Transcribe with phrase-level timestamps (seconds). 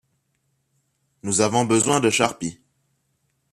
[1.21, 2.59] Nous avons besoin de charpie.